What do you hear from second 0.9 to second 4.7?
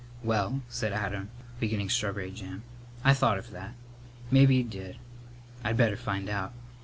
Adam, beginning strawberry jam, "I thought of that. Mebbe he